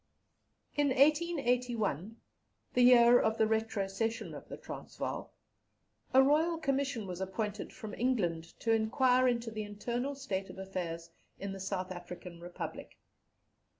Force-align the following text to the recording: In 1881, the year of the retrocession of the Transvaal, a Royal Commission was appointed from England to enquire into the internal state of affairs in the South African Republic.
In 0.75 0.87
1881, 0.87 2.17
the 2.73 2.81
year 2.81 3.19
of 3.19 3.37
the 3.37 3.45
retrocession 3.45 4.33
of 4.33 4.47
the 4.49 4.57
Transvaal, 4.57 5.31
a 6.11 6.23
Royal 6.23 6.57
Commission 6.57 7.05
was 7.05 7.21
appointed 7.21 7.71
from 7.71 7.93
England 7.93 8.59
to 8.61 8.71
enquire 8.73 9.27
into 9.27 9.51
the 9.51 9.61
internal 9.61 10.15
state 10.15 10.49
of 10.49 10.57
affairs 10.57 11.11
in 11.39 11.51
the 11.51 11.59
South 11.59 11.91
African 11.91 12.39
Republic. 12.41 12.97